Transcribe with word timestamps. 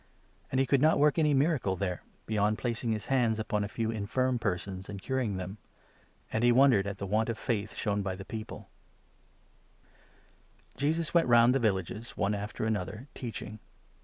And 0.51 0.59
he 0.59 0.65
could 0.65 0.81
not 0.81 0.97
work 0.97 1.19
any 1.19 1.31
miracle 1.35 1.75
there, 1.75 2.01
beyond 2.25 2.57
placing 2.57 2.89
5 2.89 2.93
his 2.95 3.05
hands 3.05 3.37
upon 3.37 3.63
a 3.63 3.67
few 3.67 3.91
infirm 3.91 4.39
persons, 4.39 4.89
and 4.89 4.99
curing 4.99 5.37
them; 5.37 5.59
and 6.33 6.43
he 6.43 6.51
wondered 6.51 6.87
at 6.87 6.97
the 6.97 7.05
want 7.05 7.29
of 7.29 7.37
faith 7.37 7.75
shown 7.75 8.01
by 8.01 8.15
the 8.15 8.25
people. 8.25 8.67
6 9.89 9.89
The 9.91 10.61
Mission 10.63 10.79
Jesus 10.87 11.13
went 11.13 11.27
round 11.27 11.53
the 11.53 11.59
villages, 11.59 12.17
one 12.17 12.33
after 12.33 12.65
another, 12.65 12.91
of 12.93 12.99
the 13.13 13.13
twelve 13.13 13.13
teaching. 13.13 13.59